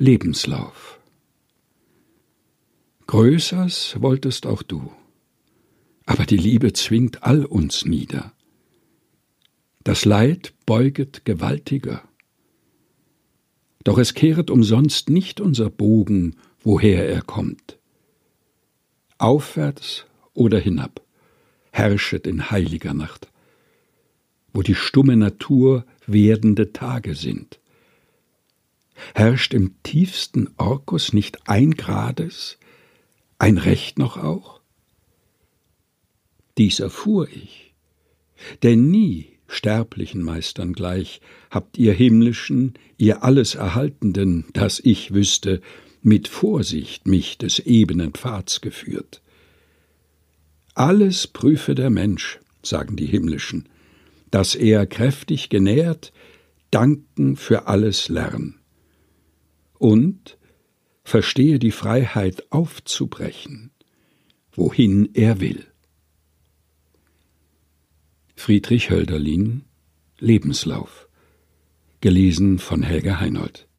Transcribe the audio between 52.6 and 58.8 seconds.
sagen die Himmlischen, dass er kräftig genährt, danken für alles lern